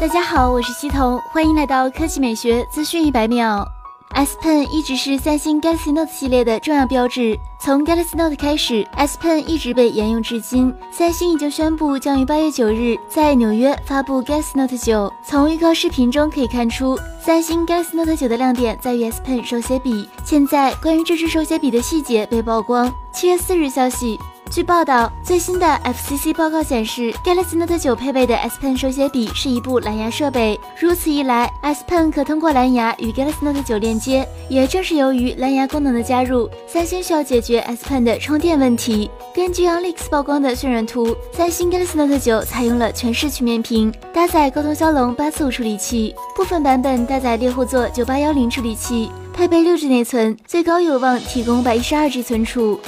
[0.00, 3.68] 大家好，我是西彤，欢迎来到科技美学资讯一百秒。
[4.12, 10.74] S Pen 一直是三星 Galaxy Note 系列的重要标志，从 Galaxy Note 开始，S Pen 一直被沿用至今。
[10.90, 15.12] 三星已经宣布将于八月九日在纽约发布 Galaxy Note 九。
[15.22, 20.08] 从预告视频中可以看出，三星 Galaxy Note 九的亮点在于 S Pen 手写笔。
[20.24, 22.90] 现在，关于这支手写笔的细节被曝光。
[23.12, 24.18] 七月四日消息。
[24.50, 30.58] 据报道，最新的 FCC 报告显示，Galaxy Note 9配备的 S Pen 手写笔是一部蓝牙设备。
[30.80, 34.26] 如此一来，S Pen 可通过蓝牙与 Galaxy Note 9连接。
[34.48, 39.08] 也正是由于蓝牙功能的加入，三星需要解决 S Pen 的充电问题。
[39.32, 52.80] 根据 OnLeaks 曝光的渲染图，三星 Galaxy Note 9采用了全视曲面屏，搭载高通骁龙八四五处理器，部分版本搭载猎户座九八幺零处理器，配备六 G 内存，最高有望提供百一十二 G 存储。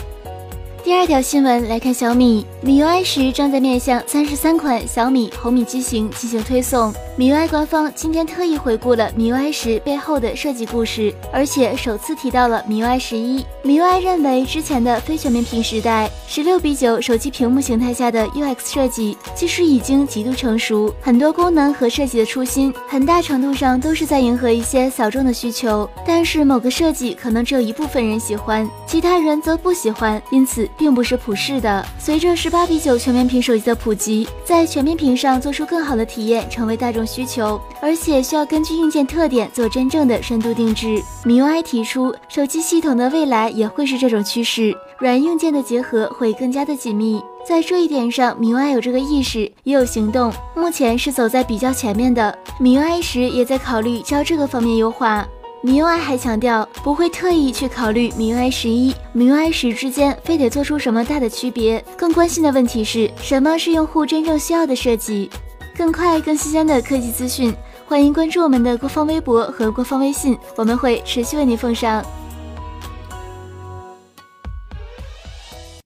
[0.84, 6.92] 第二条新闻来看，小米米 UI 十正在面向三十三款小米红米机型进行推送。
[7.16, 13.47] 米 UI 官方今天特意回顾了米 UI 十背后的设计故事，而且首次提到了米 UI 十一。
[13.62, 25.88] 米 UI 认为，之前的非全面屏时代，十六比九手机屏幕形态下的 UX 设计其实已经极度成熟，很多功能和设计的初心，很大程度上都是在迎合一些小众的需求。
[26.05, 30.69] 但是某个设计可能只有一部分人喜欢，其他人则不喜欢，因此。
[30.77, 31.84] 并不是普世的。
[31.98, 41.03] 随着十八比九全面屏手机的普及，在全面屏上做出更好的体验成为大众需求，而且需要根据硬件特点做真正的深度定制。
[41.25, 47.23] MIUI 提出，手机系统的未来也会是这种趋势，软硬件的结合会更加的紧密。
[47.47, 52.39] 在这一点上，MIUI 有这个意识，也有行动，目前是走在比较前面的。
[52.61, 55.27] MIUI 十也在考虑朝这个方面优化。
[55.64, 65.30] MIUI 还强调不会特意去考虑 MIUI 十一、MIUI 十之间非得做出什么大的区别，更关心的问题是什么是用户真正需要的设计。
[65.77, 67.54] 更快、更新鲜的科技资讯，
[67.86, 72.04] 欢迎关注我们的官方微博和官方微信，我们会持续为您奉上。